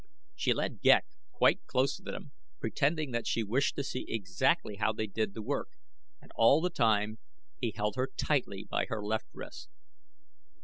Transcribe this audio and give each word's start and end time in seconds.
She 0.33 0.51
led 0.51 0.81
Ghek 0.81 1.05
quite 1.31 1.63
close 1.67 1.95
to 1.97 2.01
them, 2.01 2.31
pretending 2.59 3.11
that 3.11 3.27
she 3.27 3.43
wished 3.43 3.75
to 3.75 3.83
see 3.83 4.05
exactly 4.07 4.77
how 4.77 4.93
they 4.93 5.05
did 5.05 5.35
the 5.35 5.43
work, 5.43 5.67
and 6.19 6.31
all 6.33 6.59
the 6.59 6.71
time 6.71 7.19
he 7.59 7.71
held 7.75 7.95
her 7.97 8.09
tightly 8.17 8.65
by 8.67 8.87
her 8.87 9.03
left 9.05 9.27
wrist. 9.31 9.69